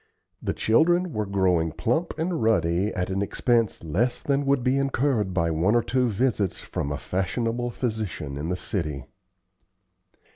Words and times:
The 0.41 0.55
children 0.55 1.13
were 1.13 1.27
growing 1.27 1.71
plump 1.73 2.17
and 2.17 2.41
ruddy 2.41 2.91
at 2.95 3.11
an 3.11 3.21
expense 3.21 3.83
less 3.83 4.19
than 4.23 4.47
would 4.47 4.63
be 4.63 4.79
incurred 4.79 5.31
by 5.31 5.51
one 5.51 5.75
or 5.75 5.83
two 5.83 6.09
visits 6.09 6.57
from 6.59 6.91
a 6.91 6.97
fashionable 6.97 7.69
physician 7.69 8.35
in 8.35 8.49
the 8.49 8.55
city. 8.55 9.05